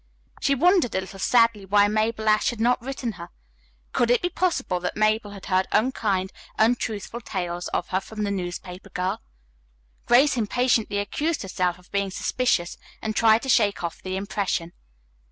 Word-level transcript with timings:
She 0.39 0.55
wondered 0.55 0.95
a 0.95 0.99
little 1.01 1.19
sadly 1.19 1.63
why 1.63 1.87
Mabel 1.87 2.27
Ashe 2.27 2.49
had 2.49 2.59
not 2.59 2.81
written 2.81 3.11
her. 3.21 3.29
Could 3.93 4.09
it 4.09 4.23
be 4.23 4.29
possible 4.31 4.79
that 4.79 4.97
Mabel 4.97 5.29
had 5.29 5.45
heard 5.45 5.67
unkind, 5.71 6.31
untruthful 6.57 7.21
tales 7.21 7.67
of 7.67 7.89
her 7.89 7.99
from 8.01 8.23
the 8.23 8.31
newspaper 8.31 8.89
girl? 8.89 9.21
Grace 10.07 10.37
impatiently 10.37 10.97
accused 10.97 11.43
herself 11.43 11.77
of 11.77 11.91
being 11.91 12.09
suspicious 12.09 12.79
and 12.99 13.15
tried 13.15 13.43
to 13.43 13.47
shake 13.49 13.83
off 13.83 14.01
the 14.01 14.15
impression. 14.17 14.73